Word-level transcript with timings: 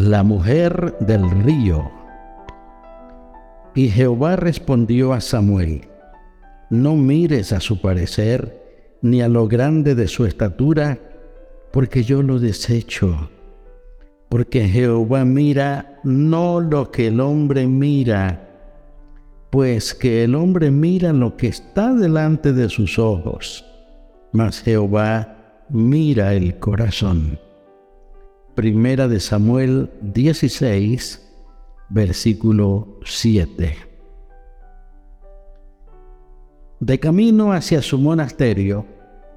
La 0.00 0.22
mujer 0.22 0.96
del 1.00 1.28
río. 1.42 1.90
Y 3.74 3.88
Jehová 3.88 4.36
respondió 4.36 5.12
a 5.12 5.20
Samuel, 5.20 5.88
no 6.70 6.94
mires 6.94 7.52
a 7.52 7.58
su 7.58 7.80
parecer, 7.80 8.96
ni 9.02 9.22
a 9.22 9.28
lo 9.28 9.48
grande 9.48 9.96
de 9.96 10.06
su 10.06 10.24
estatura, 10.24 11.00
porque 11.72 12.04
yo 12.04 12.22
lo 12.22 12.38
desecho. 12.38 13.28
Porque 14.28 14.68
Jehová 14.68 15.24
mira 15.24 15.98
no 16.04 16.60
lo 16.60 16.92
que 16.92 17.08
el 17.08 17.18
hombre 17.18 17.66
mira, 17.66 18.48
pues 19.50 19.94
que 19.94 20.22
el 20.22 20.36
hombre 20.36 20.70
mira 20.70 21.12
lo 21.12 21.36
que 21.36 21.48
está 21.48 21.92
delante 21.92 22.52
de 22.52 22.68
sus 22.68 23.00
ojos, 23.00 23.64
mas 24.30 24.62
Jehová 24.62 25.64
mira 25.70 26.34
el 26.34 26.56
corazón. 26.60 27.47
Primera 28.58 29.06
de 29.06 29.20
Samuel 29.20 29.88
16, 30.02 31.24
versículo 31.90 32.98
7. 33.04 33.76
De 36.80 36.98
camino 36.98 37.52
hacia 37.52 37.80
su 37.82 37.98
monasterio, 37.98 38.84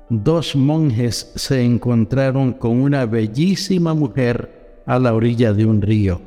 dos 0.09 0.55
monjes 0.55 1.31
se 1.35 1.63
encontraron 1.63 2.53
con 2.53 2.81
una 2.81 3.05
bellísima 3.05 3.93
mujer 3.93 4.81
a 4.87 4.97
la 4.97 5.13
orilla 5.13 5.53
de 5.53 5.67
un 5.67 5.83
río. 5.83 6.19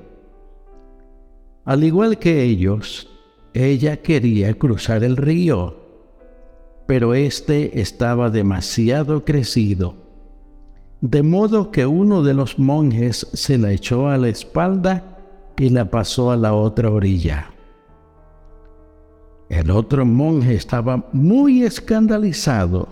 Al 1.65 1.83
igual 1.83 2.21
que 2.21 2.45
ellos, 2.45 3.11
ella 3.55 3.97
quería 4.03 4.55
cruzar 4.55 5.03
el 5.03 5.17
río, 5.17 5.81
pero 6.87 7.15
éste 7.15 7.81
estaba 7.81 8.31
demasiado 8.31 9.25
crecido 9.25 10.04
de 11.05 11.23
modo 11.23 11.71
que 11.71 11.85
uno 11.85 12.23
de 12.23 12.33
los 12.33 12.59
monjes 12.59 13.27
se 13.35 13.59
la 13.59 13.73
echó 13.73 14.09
a 14.09 14.17
la 14.17 14.29
espalda 14.29 15.05
y 15.59 15.69
la 15.69 15.91
pasó 15.91 16.31
a 16.31 16.37
la 16.37 16.55
otra 16.55 16.89
orilla. 16.89 17.51
El 19.51 19.71
otro 19.71 20.07
monje 20.07 20.55
estaba 20.55 21.07
muy 21.13 21.63
escandalizado 21.63 22.89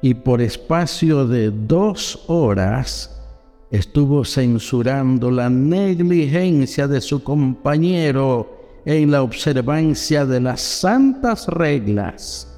y 0.00 0.14
por 0.14 0.40
espacio 0.40 1.26
de 1.26 1.50
dos 1.50 2.24
horas 2.26 3.22
estuvo 3.70 4.24
censurando 4.24 5.30
la 5.30 5.50
negligencia 5.50 6.88
de 6.88 7.02
su 7.02 7.22
compañero 7.22 8.80
en 8.86 9.10
la 9.10 9.22
observancia 9.22 10.24
de 10.24 10.40
las 10.40 10.62
santas 10.62 11.48
reglas. 11.48 12.50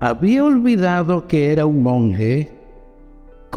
Había 0.00 0.44
olvidado 0.44 1.26
que 1.26 1.52
era 1.52 1.66
un 1.66 1.82
monje 1.82 2.57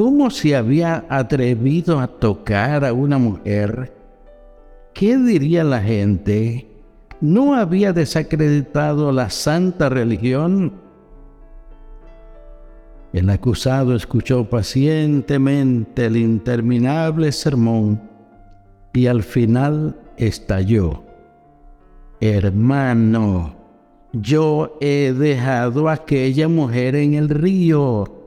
¿Cómo 0.03 0.31
se 0.31 0.55
había 0.55 1.05
atrevido 1.09 1.99
a 1.99 2.07
tocar 2.07 2.83
a 2.85 2.91
una 2.91 3.19
mujer? 3.19 3.93
¿Qué 4.95 5.15
diría 5.15 5.63
la 5.63 5.79
gente? 5.79 6.67
¿No 7.21 7.53
había 7.53 7.93
desacreditado 7.93 9.11
la 9.11 9.29
santa 9.29 9.89
religión? 9.89 10.73
El 13.13 13.29
acusado 13.29 13.95
escuchó 13.95 14.49
pacientemente 14.49 16.07
el 16.07 16.17
interminable 16.17 17.31
sermón 17.31 18.01
y 18.93 19.05
al 19.05 19.21
final 19.21 19.95
estalló. 20.17 21.03
Hermano, 22.19 23.53
yo 24.13 24.79
he 24.81 25.13
dejado 25.13 25.89
a 25.89 25.93
aquella 25.93 26.47
mujer 26.47 26.95
en 26.95 27.13
el 27.13 27.29
río 27.29 28.20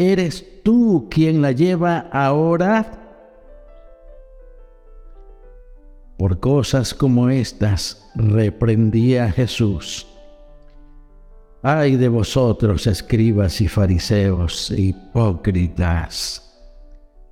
¿Eres 0.00 0.62
tú 0.62 1.08
quien 1.10 1.42
la 1.42 1.52
lleva 1.52 2.08
ahora? 2.10 2.90
Por 6.16 6.40
cosas 6.40 6.94
como 6.94 7.28
estas 7.28 8.10
reprendía 8.14 9.30
Jesús. 9.30 10.06
Ay 11.62 11.96
de 11.96 12.08
vosotros, 12.08 12.86
escribas 12.86 13.60
y 13.60 13.68
fariseos, 13.68 14.70
hipócritas, 14.70 16.50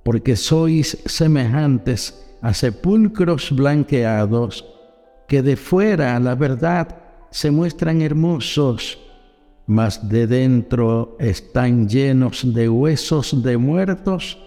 porque 0.03 0.35
sois 0.35 0.95
semejantes 1.07 2.23
a 2.39 2.53
sepulcros 2.53 3.51
blanqueados, 3.51 4.63
que 5.27 5.41
de 5.41 5.55
fuera, 5.55 6.19
la 6.19 6.35
verdad, 6.35 7.01
se 7.31 7.49
muestran 7.49 8.03
hermosos 8.03 9.08
mas 9.69 10.09
de 10.09 10.25
dentro 10.25 11.15
están 11.19 11.87
llenos 11.87 12.55
de 12.55 12.67
huesos 12.67 13.43
de 13.43 13.55
muertos 13.55 14.39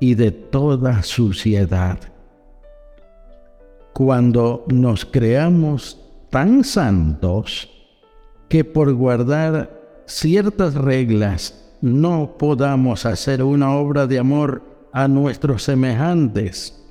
y 0.00 0.14
de 0.14 0.30
toda 0.30 1.02
suciedad. 1.02 1.98
Cuando 3.92 4.64
nos 4.68 5.04
creamos 5.04 6.00
tan 6.30 6.64
santos 6.64 7.68
que 8.48 8.64
por 8.64 8.94
guardar 8.94 10.02
ciertas 10.06 10.74
reglas 10.74 11.76
no 11.82 12.38
podamos 12.38 13.04
hacer 13.04 13.42
una 13.42 13.74
obra 13.74 14.06
de 14.06 14.18
amor 14.18 14.62
a 14.90 15.06
nuestros 15.06 15.64
semejantes, 15.64 16.82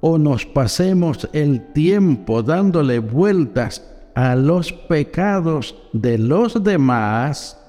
o 0.00 0.18
nos 0.18 0.46
pasemos 0.46 1.28
el 1.32 1.72
tiempo 1.72 2.44
dándole 2.44 3.00
vueltas 3.00 3.95
a 4.16 4.34
los 4.34 4.72
pecados 4.72 5.76
de 5.92 6.16
los 6.16 6.64
demás, 6.64 7.62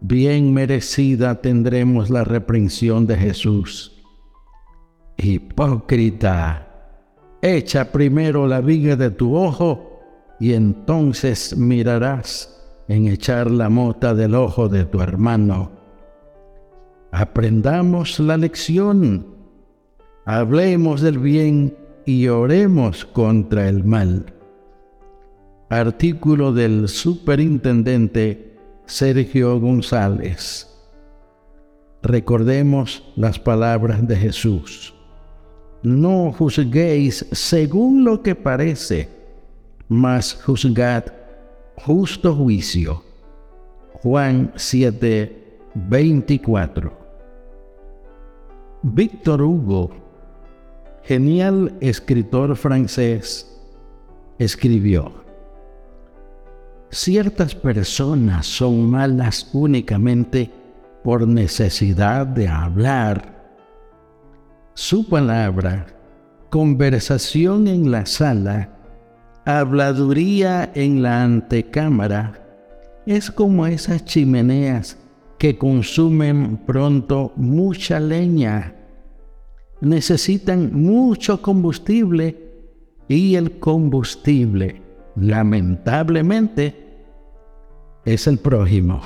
bien 0.00 0.54
merecida 0.54 1.40
tendremos 1.40 2.10
la 2.10 2.22
reprensión 2.22 3.08
de 3.08 3.16
Jesús. 3.16 4.04
Hipócrita, 5.16 6.68
echa 7.42 7.90
primero 7.90 8.46
la 8.46 8.60
viga 8.60 8.94
de 8.94 9.10
tu 9.10 9.34
ojo 9.34 10.00
y 10.38 10.52
entonces 10.52 11.56
mirarás 11.56 12.62
en 12.86 13.08
echar 13.08 13.50
la 13.50 13.68
mota 13.68 14.14
del 14.14 14.36
ojo 14.36 14.68
de 14.68 14.84
tu 14.84 15.00
hermano. 15.00 15.72
Aprendamos 17.10 18.20
la 18.20 18.36
lección, 18.36 19.26
hablemos 20.24 21.00
del 21.00 21.18
bien 21.18 21.76
y 22.06 22.28
oremos 22.28 23.04
contra 23.04 23.68
el 23.68 23.82
mal 23.82 24.24
artículo 25.72 26.52
del 26.52 26.86
superintendente 26.86 28.58
Sergio 28.84 29.58
González. 29.58 30.68
Recordemos 32.02 33.02
las 33.16 33.38
palabras 33.38 34.06
de 34.06 34.14
Jesús. 34.14 34.92
No 35.82 36.30
juzguéis 36.30 37.24
según 37.32 38.04
lo 38.04 38.22
que 38.22 38.34
parece, 38.34 39.08
mas 39.88 40.34
juzgad 40.44 41.04
justo 41.76 42.36
juicio. 42.36 43.02
Juan 43.94 44.52
7, 44.54 45.56
24. 45.74 46.92
Víctor 48.82 49.40
Hugo, 49.40 49.90
genial 51.02 51.74
escritor 51.80 52.56
francés, 52.56 53.58
escribió, 54.38 55.21
ciertas 56.92 57.54
personas 57.54 58.46
son 58.46 58.90
malas 58.90 59.48
únicamente 59.54 60.50
por 61.02 61.26
necesidad 61.26 62.26
de 62.26 62.46
hablar. 62.46 63.32
Su 64.74 65.08
palabra, 65.08 65.86
conversación 66.50 67.66
en 67.66 67.90
la 67.90 68.04
sala, 68.04 68.68
habladuría 69.46 70.70
en 70.74 71.02
la 71.02 71.22
antecámara, 71.22 72.38
es 73.06 73.30
como 73.30 73.66
esas 73.66 74.04
chimeneas 74.04 74.98
que 75.38 75.56
consumen 75.56 76.58
pronto 76.58 77.32
mucha 77.36 77.98
leña. 77.98 78.76
Necesitan 79.80 80.72
mucho 80.72 81.40
combustible 81.40 82.52
y 83.08 83.34
el 83.34 83.58
combustible, 83.58 84.82
lamentablemente, 85.16 86.81
es 88.04 88.26
el 88.26 88.38
prójimo. 88.38 89.00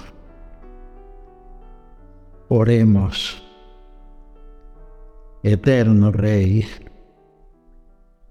Oremos. 2.49 3.43
Eterno 5.43 6.11
Rey, 6.11 6.65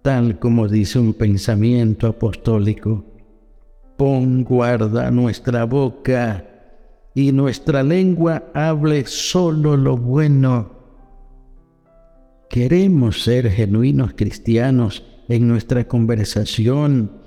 tal 0.02 0.38
como 0.38 0.68
dice 0.68 1.00
un 1.00 1.14
pensamiento 1.14 2.08
apostólico, 2.08 3.06
pon 3.96 4.44
guarda 4.44 5.10
nuestra 5.12 5.64
boca 5.64 6.46
y 7.14 7.32
nuestra 7.32 7.84
lengua 7.84 8.44
hable 8.54 9.06
solo 9.06 9.78
lo 9.78 9.96
bueno. 9.96 10.72
Queremos 12.50 13.24
ser 13.24 13.50
genuinos 13.50 14.14
cristianos 14.16 15.06
en 15.30 15.48
nuestra 15.48 15.88
conversación 15.88 17.25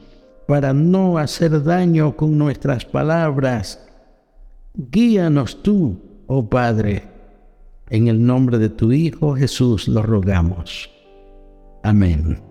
para 0.48 0.72
no 0.72 1.18
hacer 1.18 1.62
daño 1.62 2.16
con 2.16 2.38
nuestras 2.38 2.86
palabras. 2.86 3.86
Guíanos 4.74 5.62
tú, 5.62 6.00
oh 6.26 6.48
Padre. 6.48 7.02
En 7.90 8.08
el 8.08 8.24
nombre 8.24 8.56
de 8.56 8.70
tu 8.70 8.90
Hijo 8.90 9.36
Jesús 9.36 9.88
lo 9.88 10.02
rogamos. 10.02 10.88
Amén. 11.82 12.47